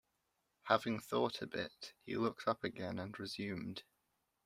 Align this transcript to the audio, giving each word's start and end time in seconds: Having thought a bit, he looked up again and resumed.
Having 0.63 1.01
thought 1.01 1.43
a 1.43 1.45
bit, 1.45 1.93
he 2.01 2.15
looked 2.17 2.47
up 2.47 2.63
again 2.63 2.97
and 2.97 3.19
resumed. 3.19 3.83